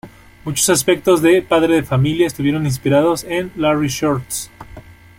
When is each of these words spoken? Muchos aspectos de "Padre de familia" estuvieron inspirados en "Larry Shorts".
Muchos 0.45 0.67
aspectos 0.71 1.21
de 1.21 1.43
"Padre 1.43 1.75
de 1.75 1.83
familia" 1.83 2.25
estuvieron 2.25 2.65
inspirados 2.65 3.23
en 3.23 3.51
"Larry 3.55 3.89
Shorts". 3.89 4.49